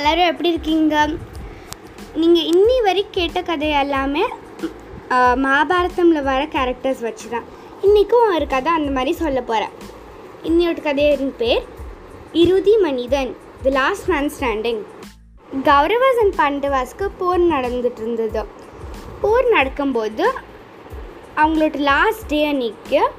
[0.00, 1.06] எல்லோரும் எப்படி இருக்கீங்க?
[2.14, 4.24] நீங்கள் இன்னி வரை கேட்ட கதை எல்லாமே
[5.34, 7.44] மகாபாரதமில் வர கேரக்டர்ஸ் வச்சு தான்
[7.82, 9.70] இன்றைக்கும் ஒரு கதை அந்த மாதிரி சொல்ல போகிறேன்
[10.42, 11.64] இன்னொரு கதையின் பேர்
[12.32, 14.80] இறுதி மனிதன் the last man standing
[15.64, 18.42] Kauravas and பாண்டவாஸ்க்கு போர் நடந்துட்டு இருந்தது.
[19.20, 20.32] போர் நடக்கும்போது
[21.36, 23.10] அவங்களோட லாஸ்ட் டே அன்னைக்கு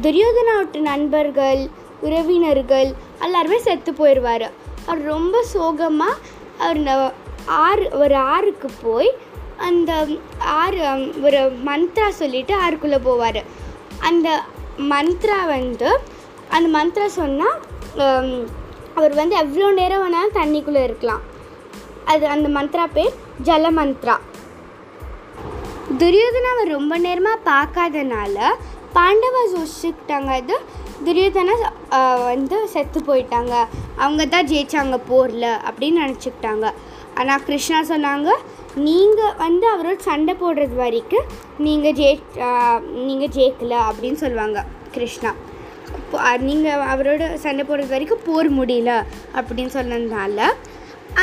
[0.00, 1.68] துரியோதனாவோட நண்பர்கள்
[2.00, 4.46] உறவினர்கள் எல்லாருமே செத்து போயிடுவார்
[4.86, 6.22] அவர் ரொம்ப சோகமாக
[6.66, 6.80] அவர்
[7.66, 9.10] ஆறு ஒரு ஆறுக்கு போய்
[9.68, 9.90] அந்த
[10.60, 10.78] ஆறு
[11.26, 13.40] ஒரு மந்த்ரா சொல்லிட்டு ஆறுக்குள்ளே போவார்.
[14.08, 14.28] அந்த
[14.92, 15.90] மந்த்ரா வந்து
[16.56, 17.58] அந்த மந்த்ரா சொன்னால்
[18.98, 21.22] அவர் வந்து எவ்வளோ நேரம் வேணாலும் தண்ணிக்குள்ளே இருக்கலாம்.
[22.12, 23.14] அது அந்த மந்த்ரா பேர்
[23.48, 24.16] ஜல மந்த்ரா.
[26.00, 28.36] துரியோதனாவை ரொம்ப நேரமாக பார்க்காதனால
[28.96, 30.56] பாண்டவா யோசிச்சுக்கிட்டாங்க அது
[31.06, 31.54] துரியோதனா
[32.30, 33.54] வந்து செத்து போயிட்டாங்க.
[34.04, 36.66] அவங்க தான் ஜெயித்தாங்க போரில் அப்படின்னு நினச்சிக்கிட்டாங்க.
[37.14, 38.30] ஆனால் கிருஷ்ணா சொன்னாங்க
[38.86, 42.18] நீங்கள் வந்து அவரோட சண்டை போடுறது வரைக்கும் நீங்கள் ஜெயி
[43.08, 45.32] நீங்கள் ஜெயிக்கல அப்படின்னு சொல்லுவாங்க கிருஷ்ணா.
[46.48, 48.92] நீங்கள் அவரோட சண்டை போடுறது வரைக்கும் போர் முடியல
[49.34, 50.38] அப்படின்னு சொன்னதுனால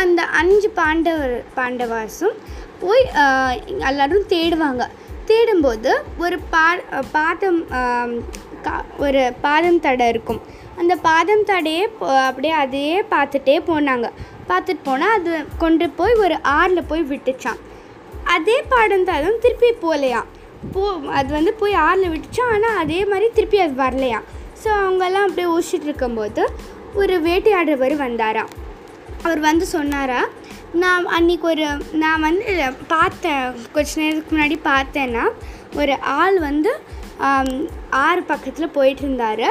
[0.01, 2.35] அந்த அஞ்சு பாண்டவர் பாண்டவாசும்
[2.79, 4.83] போய் எல்லோரும் எல்லாரும் தேடுவாங்க.
[5.29, 6.65] தேடும்போது ஒரு பா
[7.11, 7.59] பாதம்
[8.65, 10.41] கா- ஒரு பாதம் தடை இருக்கும்.
[10.77, 14.07] அந்த பாதம் தடையே போ- அப்படியே அதையே பார்த்துட்டே போனாங்க.
[14.49, 17.61] பார்த்துட்டு போனால் அது கொண்டு போய் ஒரு ஆறில் போய் விட்டுச்சான்
[18.27, 20.27] அதே பாடம் தடம் திருப்பி போகலையாம்
[20.73, 24.25] போ அது வந்து போய் ஆறில் விட்டுச்சான் ஆனால் அதே மாதிரி திருப்பி அது வரலையாம்.
[24.61, 26.43] ஸோ அவங்கெல்லாம் அப்படியே ஊசிட்டு இருக்கும்போது
[26.93, 28.51] ஒரு வேட்டையாடுறவர் வந்தாராம்.
[29.23, 30.21] அவர் வந்து சொன்னாரா
[30.73, 32.45] நான் அன்னைக்கு ஒரு நான் வந்து
[32.87, 35.25] பார்த்தேன் கொஞ்ச நேரத்துக்கு முன்னாடி பார்த்தேன்னா
[35.75, 36.71] ஒரு ஆள் வந்து
[38.05, 39.47] ஆறு பக்கத்தில் போயிட்டு இருந்தார்.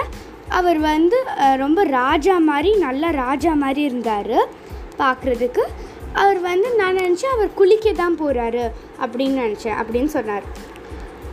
[0.58, 1.18] அவர் வந்து
[1.64, 4.38] ரொம்ப ராஜா மாதிரி நல்ல ராஜா மாதிரி இருந்தார்
[5.02, 5.64] பார்க்குறதுக்கு
[6.22, 8.64] அவர் வந்து நான் நினச்சேன் அவர் குளிக்க தான் போகிறாரு
[9.04, 10.46] அப்படின்னு நினச்சேன் அப்படின்னு சொன்னார்.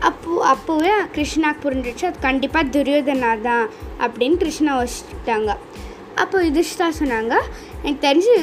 [0.08, 3.66] அப்போ அப்போவே கிருஷ்ணாக்கு புரிஞ்சிச்சு அது கண்டிப்பாக துரியோதனா தான்
[4.06, 5.52] அப்படின்னு கிருஷ்ணா யோசிச்சுட்டாங்க.
[6.22, 7.34] அப்போ யுதிஷ்டா சொன்னாங்க
[7.84, 8.36] எனக்கு தெரிஞ்சு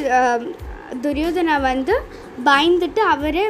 [1.02, 1.96] துரியோதனா வந்து
[2.44, 3.44] பயந்துட்டு அவரே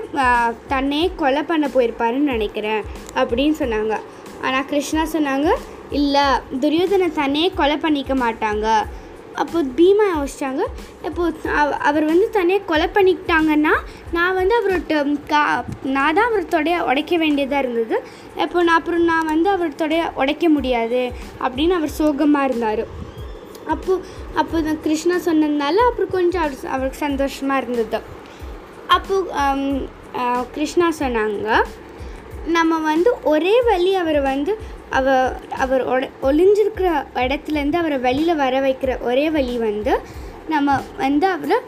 [0.73, 2.83] தன்னையே கொலை பண்ண போயிருப்பாருன்னு நினைக்கிறேன்
[3.21, 3.95] அப்படின்னு சொன்னாங்க.
[4.47, 5.51] ஆனால் கிருஷ்ணா சொன்னாங்க
[5.91, 6.25] இல்லை
[6.61, 8.67] துரியோதனை தன்னையே கொலை பண்ணிக்க மாட்டாங்க.
[9.35, 10.63] அப்போ பீமா யோசிச்சாங்க
[11.05, 13.75] இப்போ அவ- அவர் வந்து தன்னையே கொலை பண்ணிக்கிட்டாங்கன்னா
[14.13, 18.03] நான் வந்து அவரோட கா நான் தான் அவர் தொடைய உடைக்க வேண்டியதாக இருந்தது.
[18.37, 22.85] இப்போ நான் அப்புறம் நான் வந்து அவர் தொடைய உடைக்க முடியாது அப்படின்னு அவர் சோகமாக இருந்தார்.
[23.67, 24.01] அப்போ
[24.35, 28.01] அப்போ தான் கிருஷ்ணா சொன்னதுனால அப்புறம் கொஞ்சம் அவர் அவருக்கு சந்தோஷமாக இருந்தது.
[28.87, 29.89] அப்போது
[30.53, 31.49] கிருஷ்ணா சொன்னாங்க
[32.47, 34.59] நம்ம வந்து ஒரே வழி அவரை வந்து
[34.91, 35.83] அவ அவர்
[36.23, 40.01] ஒளிஞ்சிருக்கிற இடத்துலேருந்து அவரை வெளியில் வர வைக்கிற ஒரே வழி வந்து
[40.49, 41.59] நம்ம வந்து அவரை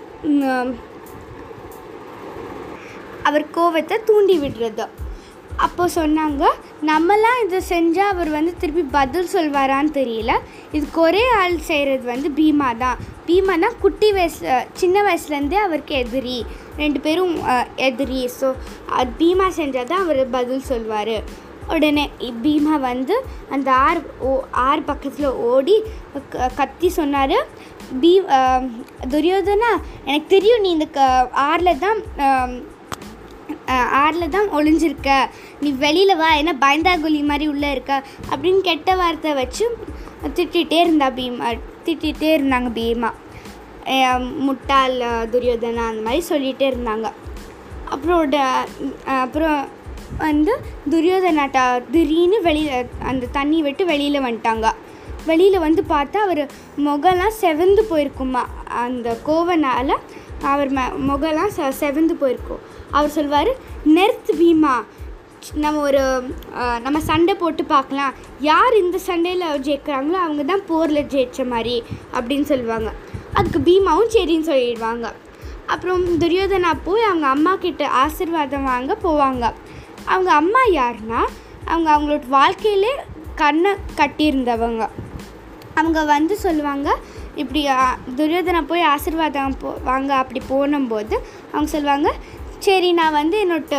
[3.22, 4.86] அவர் கோவத்தை தூண்டி விடுறது.
[5.56, 6.44] அப்போ சொன்னாங்க
[6.86, 10.32] நம்மலாம் இதை செஞ்சால் அவர் வந்து திருப்பி பதில் சொல்வாரான்னு தெரியல.
[10.72, 16.38] இதுக்கு ஒரே ஆள் செய்கிறது வந்து பீமா தான் பீமா குட்டி வயசில் சின்ன வயசுலேருந்தே அவருக்கு எதிரி.
[16.76, 17.34] ரெண்டு பேரும்
[17.76, 18.28] எதிரி.
[18.40, 18.48] ஸோ
[18.90, 21.16] அது பீமா செஞ்சால் தான் அவர் பதில் சொல்வார்.
[21.68, 22.04] உடனே
[22.42, 23.14] பீமா வந்து
[23.50, 24.30] அந்த ஆறு ஓ
[24.62, 25.76] ஆறு பக்கத்தில் ஓடி
[26.30, 27.36] க- கத்தி சொன்னார்
[28.00, 28.12] பீ
[29.10, 29.70] துரியோதனா
[30.04, 31.00] எனக்கு தெரியும் நீ இந்த க
[31.44, 32.00] ஆறில் தான்
[33.96, 35.10] ஆறில் தான் ஒளிஞ்சிருக்க.
[35.60, 37.92] நீ வெளியில் வா ஏன்னா பயந்தாங்குழி மாதிரி உள்ளே இருக்க.
[38.30, 39.64] அப்படின்னு கெட்ட வார்த்தை வச்சு
[40.36, 41.48] திட்டிகிட்டே இருந்தா பீமா.
[41.84, 43.10] திட்டிகிட்டே இருந்தாங்க பீமா.
[44.38, 44.94] முட்டாள்
[45.32, 47.12] துரியோதனா அந்த மாதிரி சொல்லிகிட்டே இருந்தாங்க.
[47.84, 49.68] அப்புறம் ட- அப்புறம்
[50.18, 50.60] வந்து
[50.90, 54.72] துரியோதனாட்டா திடீர்னு வெளியில் அந்த தண்ணி விட்டு வெளியில் வந்துட்டாங்க.
[55.26, 58.42] வெளியில் வந்து பார்த்தா அவர் முகம்லாம் செவந்து போயிருக்குமா?
[58.64, 59.96] அந்த கோவனால்
[60.42, 62.58] அவர் ம முகம்லாம் செ செவந்து போயிருக்கும்.
[62.90, 63.48] அவர் சொல்வார்
[63.84, 64.84] நெர்த் பீமா
[65.64, 66.02] நம்ம ஒரு
[66.84, 68.12] நம்ம சண்டை போட்டு பார்க்கலாம்.
[68.50, 71.76] யார் இந்த சண்டையில் ஜெயிக்கிறாங்களோ அவங்க தான் போரில் ஜெயிச்ச மாதிரி
[72.16, 72.90] அப்படின்னு சொல்லுவாங்க.
[73.38, 75.06] அதுக்கு பீமாவும் சரின்னு சொல்லிடுவாங்க.
[75.72, 79.44] அப்புறம் துரியோதனா போய் அவங்க அம்மா கிட்ட ஆசிர்வாதம் வாங்க போவாங்க.
[80.12, 81.22] அவங்க அம்மா யாருன்னா
[81.70, 82.92] அவங்க அவங்களோட வாழ்க்கையிலே
[83.42, 84.84] கண்ணை கட்டியிருந்தவங்க.
[85.80, 86.88] அவங்க வந்து சொல்லுவாங்க
[87.42, 91.14] இப்படி துரியோதனை துரியோதனா போய் ஆசிர்வாதம் போ வாங்க அப்படி போனும்போது
[91.52, 92.08] அவங்க சொல்லுவாங்க
[92.64, 93.76] சரி நான் வந்து என்னோட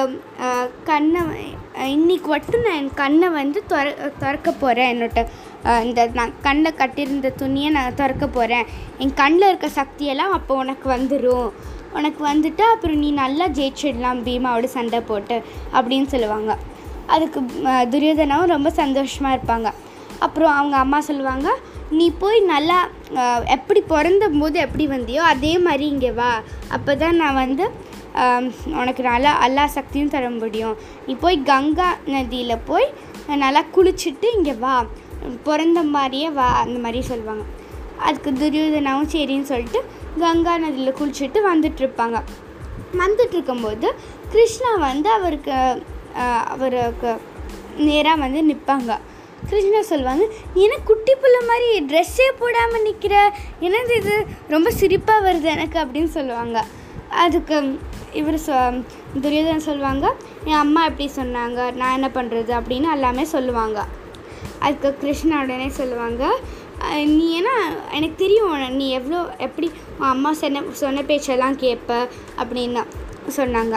[0.87, 3.83] கண்ணை இன்றைக்கி இன்னைக்கு மட்டும் நான் என் கண்ணை வந்து திற
[4.21, 5.21] திறக்க போகிறேன் என்னோட
[5.85, 8.65] இந்த நான் கண்ணில் கட்டியிருந்த துணியை நான் திறக்க போகிறேன்
[9.03, 11.47] என் கண்ணில் இருக்க சக்தியெல்லாம் அப்போ உனக்கு வந்துடும்
[11.99, 15.37] உனக்கு வந்துட்டு அப்புறம் நீ நல்லா ஜெயிச்சிடலாம் பீமாவோட சண்டை போட்டு
[15.77, 16.51] அப்படின்னு சொல்லுவாங்க.
[17.15, 17.39] அதுக்கு
[17.93, 19.71] துரியோதனாவும் ரொம்ப சந்தோஷமாக இருப்பாங்க.
[20.27, 21.47] அப்புறம் அவங்க அம்மா சொல்லுவாங்க
[21.97, 22.77] நீ போய் நல்லா
[23.55, 26.31] எப்படி பிறந்த போது எப்படி வந்தியோ அதே மாதிரி இங்கே வா.
[26.75, 27.65] அப்போ தான் நான் வந்து
[28.81, 30.75] உனக்கு நல்லா எல்லா சக்தியும் தர முடியும்.
[31.05, 32.87] நீ போய் கங்கா நதியில் போய்
[33.43, 34.75] நல்லா குளிச்சுட்டு இங்கே வா.
[35.47, 37.43] பிறந்த மாதிரியே வா அந்த மாதிரி சொல்லுவாங்க.
[38.07, 39.81] அதுக்கு துரியோதனாவும் சரின்னு சொல்லிட்டு
[40.23, 42.17] கங்கா நதியில் குளிச்சுட்டு வந்துட்டுருப்பாங்க.
[43.01, 43.87] வந்துட்டுருக்கும்போது
[44.33, 45.55] கிருஷ்ணா வந்து அவருக்கு
[46.53, 47.11] அவருக்கு
[47.87, 48.91] நேராக வந்து நிற்பாங்க
[49.49, 50.23] கிருஷ்ணா சொல்லுவாங்க
[50.63, 53.15] ஏன்னா குட்டி பிள்ளை மாதிரி ட்ரெஸ்ஸே போடாமல் நிற்கிற
[53.65, 54.15] என்னது இது?
[54.53, 56.59] ரொம்ப சிரிப்பாக வருது எனக்கு அப்படின்னு சொல்லுவாங்க.
[57.23, 57.55] அதுக்கு
[58.19, 58.55] இவர் சொ
[59.23, 60.05] துரியோதனன் சொல்லுவாங்க
[60.49, 63.79] என் அம்மா எப்படி சொன்னாங்க நான் என்ன பண்ணுறது அப்படின்னு எல்லாமே சொல்லுவாங்க.
[64.65, 66.23] அதுக்கு கிருஷ்ணா உடனே சொல்லுவாங்க
[67.15, 67.55] நீ ஏன்னா
[67.97, 69.67] எனக்கு தெரியும் நீ எவ்வளோ எப்படி
[69.99, 71.91] உன் அம்மா சொன்ன சொன்ன பேச்செல்லாம் கேட்ப
[72.41, 72.81] அப்படின்னு
[73.37, 73.75] சொன்னாங்க.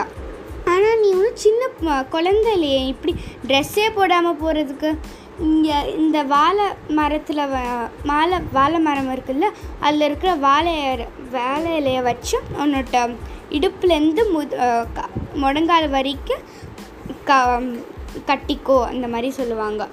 [0.71, 3.13] ஆனால் நீ ஒரு சின்ன குழந்தை இல்லையே இப்படி
[3.49, 4.89] ட்ரெஸ்ஸே போடாமல் போகிறதுக்கு
[5.47, 6.65] இங்கே இந்த வாழை
[6.97, 7.57] மரத்தில் வ
[8.09, 9.47] மாலை வாழை மரம் இருக்குல்ல
[9.85, 10.73] அதில் இருக்கிற வாழை
[11.35, 13.01] வாழை இலையை வச்சு உன்னோட
[13.49, 16.41] இடுப்புலேருந்து முது முடங்கால் முழங்கால் வரைக்கும்
[17.23, 17.61] க
[18.27, 19.87] கட்டிக்கோ அந்த மாதிரி சொல்லுவாங்க.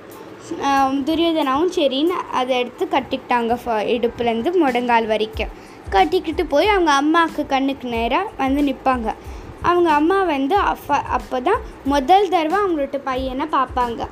[1.05, 5.49] துரியோதனாவும் சரின்னு அதை எடுத்து கட்டிக்கிட்டாங்க ஃப- இடுப்புலேருந்து முடங்கால் வரைக்கும்.
[5.91, 9.15] கட்டிக்கிட்டு போய் அவங்க அம்மாவுக்கு கண்ணுக்கு நேராக வந்து நிற்பாங்க.
[9.63, 14.07] அவங்க அம்மா வந்து அப்போ அப்போ தான் முதல் தடவை அவங்களோட பையனை பார்ப்பாங்க.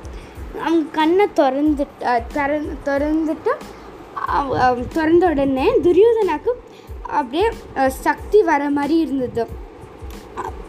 [0.59, 1.87] அவங்க கண்ணை திறந்து
[2.33, 3.51] திற திறந்துட்டு
[4.27, 6.51] அவ- திறந்த உடனே துரியோதனாக்கு
[7.19, 7.47] அப்படியே
[8.05, 9.43] சக்தி வர மாதிரி இருந்தது.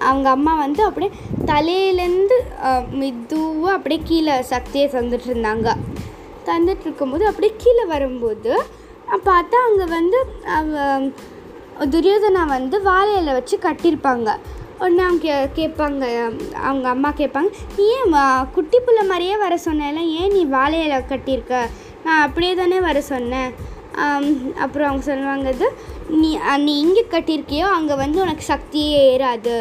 [0.09, 1.11] அவங்க அம்மா வந்து அப்படியே
[1.51, 2.37] தலையிலேருந்து
[3.01, 5.69] மெதுவாக அப்படியே கீழே சக்தியை தந்துட்டு இருந்தாங்க.
[6.49, 8.53] தந்துட்டு இருக்கும்போது அப்படியே கீழே வரும்போது
[9.29, 10.19] பார்த்தா அங்கே வந்து
[11.93, 14.31] துரியோதனா வந்து வாழை இலை வச்சு கட்டியிருப்பாங்க.
[14.81, 16.05] உடனே அவங்க கே கேட்பாங்க
[16.69, 17.51] அவங்க அம்மா கேட்பாங்க
[17.95, 18.15] ஏன்
[18.57, 21.55] குட்டி புள்ள மாதிரியே வர சொன்னேன்ல ஏன் நீ வாழை இலை கட்டியிருக்க?
[22.05, 23.51] நான் அப்படியே தானே வர சொன்னேன்.
[24.65, 25.67] அப்புறம் அவங்க சொல்லுவாங்க இது
[26.23, 26.31] நீ
[26.65, 29.55] நீ இங்கே கட்டியிருக்கியோ அங்கே வந்து உனக்கு சக்தியே ஏறாது.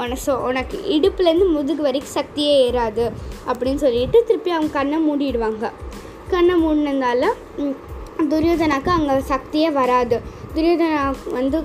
[0.00, 3.04] உனக்கு சொ உனக்கு இடுப்புலேருந்து முதுகு வரைக்கும் சக்தியே ஏறாது.
[3.50, 5.64] அப்படின்னு சொல்லிட்டு திருப்பி அவங்க கண்ணை மூடிடுவாங்க.
[6.34, 7.24] கண்ணை மூடினதால
[8.32, 10.16] துரியோதனாக்கு அங்கே சக்தியே வராது.
[10.54, 11.02] துரியோதனா
[11.38, 11.58] வந்து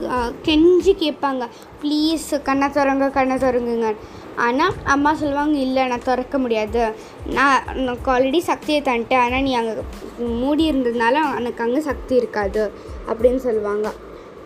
[0.47, 1.43] கெஞ்சி கேட்பாங்க
[1.81, 3.89] ப்ளீஸ் கண்ணை திறங்க கண்ணை திறங்குங்க
[4.35, 6.91] ஆனால் அம்மா சொல்லுவாங்க இல்லை நான் திறக்க முடியாது.
[7.25, 9.23] நான் எனக்கு ஆல்ரெடி சக்தியை தந்துட்டேன்.
[9.25, 9.73] ஆனால் நீ அங்கே
[10.17, 12.71] மூடி இருந்ததுனால எனக்கு அங்கே சக்தி இருக்காது.
[13.07, 13.91] அப்படின்னு சொல்லுவாங்க.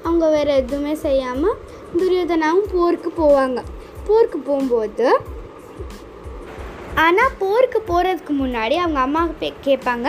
[0.04, 1.58] அவங்க வேறு எதுவுமே செய்யாமல்
[1.98, 3.60] துரியோதனாவும் போருக்கு போவாங்க.
[4.08, 5.20] போருக்கு போகும்போது
[7.02, 9.22] ஆனால் போருக்கு போகிறதுக்கு முன்னாடி அவங்க அம்மா
[9.68, 10.08] கேட்பாங்க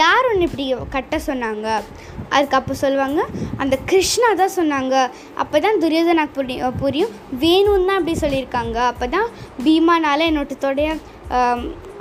[0.00, 0.64] யார் ஒன்று இப்படி
[0.94, 1.66] கட்ட சொன்னாங்க?
[2.34, 3.20] அதுக்கு அப்போ சொல்லுவாங்க
[3.62, 4.94] அந்த கிருஷ்ணா தான் சொன்னாங்க.
[5.42, 7.12] அப்போ தான் துரியோதனாக்கு புரியும் புரியும்.
[7.42, 8.78] வேணும்னு தான் அப்படி சொல்லியிருக்காங்க.
[8.92, 9.28] அப்போ தான்
[9.64, 10.88] பீமானால் என்னோட தொடைய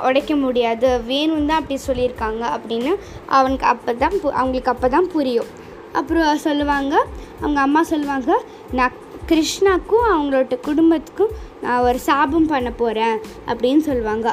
[0.08, 0.90] உடைக்க முடியாது.
[1.12, 2.44] வேணும் தான் அப்படி சொல்லியிருக்காங்க.
[2.56, 2.94] அப்படின்னு
[3.38, 5.52] அவனுக்கு அப்போ தான் பு- அவங்களுக்கு அப்போ தான் புரியும்.
[6.00, 6.94] அப்புறம் சொல்லுவாங்க
[7.42, 8.32] அவங்க அம்மா சொல்லுவாங்க
[8.72, 8.96] நான்
[9.30, 11.34] கிருஷ்ணாக்கும் அவங்களோட குடும்பத்துக்கும்
[11.64, 13.18] நான் ஒரு சாபம் பண்ண போகிறேன்
[13.52, 14.30] அப்படின்னு சொல்லுவாங்க.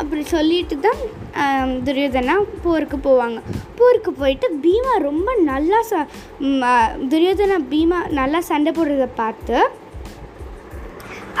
[0.00, 1.00] அப்படி சொல்லிட்டு தான்
[1.86, 2.34] துரியோதனா
[2.66, 3.38] போருக்கு போவாங்க.
[3.78, 6.02] போருக்கு போயிட்டு பீமா ரொம்ப நல்லா ச
[7.12, 9.58] துரியோதனா பீமா நல்லா சண்டை போடுறத பார்த்து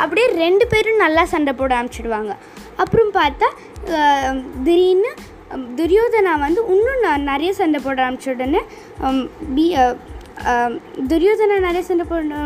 [0.02, 2.34] அப்படியே ரெண்டு பேரும் நல்லா சண்டை போட ஆரம்பிச்சிடுவாங்க.
[2.82, 3.48] அப்புறம் பார்த்தா
[4.66, 5.12] திடீர்னு
[5.78, 8.60] துரியோதனா வந்து இன்னும் நான் நிறைய சண்டை போட ஆரம்பிச்ச உடனே
[9.56, 9.64] பீ
[10.40, 12.36] துரியோதனனாலே துரியோதனா நிறைய சண்டை போட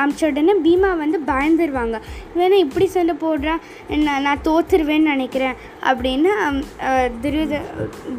[0.00, 1.96] ஆரம்பிச்ச உடனே பீமா வந்து பயந்துருவாங்க.
[2.38, 3.62] வேணா இப்படி சண்டை போடுறான்
[4.06, 5.56] நான் நான் தோத்துருவேன்னு நினைக்கிறேன்
[5.90, 6.30] அப்படின்னு
[7.24, 7.60] துரியோத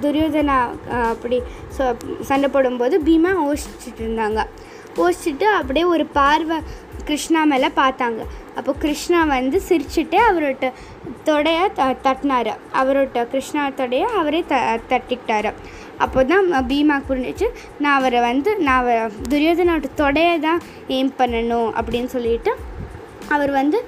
[0.03, 0.57] துரியோதனா
[1.13, 1.39] அப்படி
[1.77, 1.87] சொ
[2.29, 4.41] சண்டை போடும்போது பீமா யோசிச்சுட்டு இருந்தாங்க.
[5.01, 6.59] யோசிச்சுட்டு அப்படியே ஒரு பார்வை
[7.09, 8.21] கிருஷ்ணா மேலே பார்த்தாங்க.
[8.57, 10.69] அப்போ கிருஷ்ணா வந்து சிரிச்சுட்டு அவரோட
[11.27, 12.53] தொடையை த தட்டினாரு.
[12.81, 14.55] அவரோட கிருஷ்ணா தொடைய அவரே த
[14.91, 15.49] தட்டிக்கிட்டார்.
[16.03, 17.47] அப்போ தான் பீமா புரிஞ்சிச்சு
[17.81, 18.89] நான் அவரை வந்து நான்
[19.31, 20.61] துரியோதனோட தொடையை தான்
[20.95, 22.53] எய்ம் பண்ணணும் அப்படின்னு சொல்லிட்டு
[23.35, 23.79] அவர் வந்து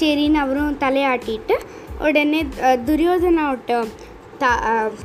[0.00, 1.56] சரின்னு அவரும் தலையாட்டிட்டு
[2.06, 2.40] உடனே
[2.88, 3.78] துரியோதனோட
[4.42, 4.52] த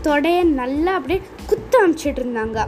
[0.07, 2.59] தொடையை நல்லா அப்படியே குத்து அமிச்சிட்டு இருந்தாங்க.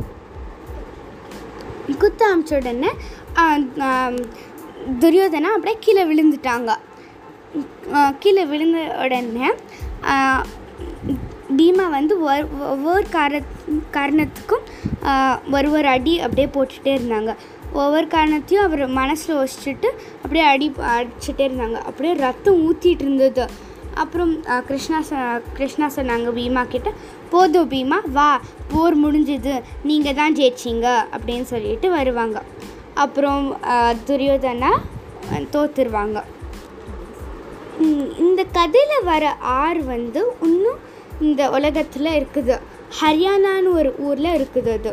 [2.01, 2.89] குத்து அமிச்ச உடனே
[5.01, 6.71] துரியோதனா அப்படியே கீழே விழுந்துட்டாங்க.
[8.23, 9.49] கீழே விழுந்த உடனே
[11.57, 13.39] பீமா வந்து ஒவ்வொரு ஒவ்வொரு கார
[13.95, 14.65] காரணத்துக்கும்
[15.57, 17.31] ஒரு ஒரு அடி அப்படியே போட்டுகிட்டே இருந்தாங்க.
[17.81, 19.89] ஒவ்வொரு காரணத்தையும் அவர் மனசில் வச்சுட்டு
[20.23, 21.79] அப்படியே அடி அடிச்சுட்டே இருந்தாங்க.
[21.89, 23.45] அப்படியே ரத்தம் ஊற்றிட்டு இருந்தது.
[24.03, 24.31] அப்புறம்
[24.67, 25.13] கிருஷ்ணா ச
[25.57, 26.89] கிருஷ்ணா சொன்னாங்க பீமா கிட்ட
[27.31, 28.29] போதும் பீமா வா
[28.73, 29.55] போர் முடிஞ்சுது.
[29.89, 30.87] நீங்கள் தான் ஜெயிச்சிங்க.
[31.15, 32.37] அப்படின்னு சொல்லிட்டு வருவாங்க.
[32.97, 33.45] அப்புறம்
[34.07, 34.71] துரியோதனா
[35.31, 36.17] அஹ், தோத்துருவாங்க.
[38.17, 39.23] இந்த கதையில் வர
[39.59, 40.79] ஆறு வந்து இன்னும்
[41.19, 42.55] இந்த உலகத்தில் இருக்குது.
[43.01, 44.91] ஹரியானான்னு ஒரு ஊரில் இருக்குது அது.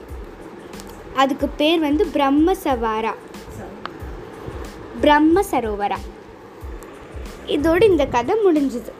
[1.14, 3.12] அதுக்கு பேர் வந்து பிரம்ம சவாரா
[5.00, 5.98] பிரம்ம சரோவரா
[7.46, 8.92] இதோடு இந்த கதை முடிஞ்சுது.